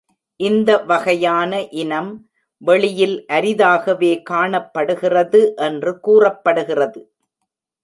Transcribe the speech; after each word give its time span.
இந்த 0.39 0.69
வகையான 0.83 1.51
இனம் 1.81 2.09
வெளியில் 2.61 3.15
அரிதாகவே 3.29 4.11
காணப்படுகிறது 4.31 5.41
என்று 5.59 5.93
கூறப்படுகிறது. 5.99 7.01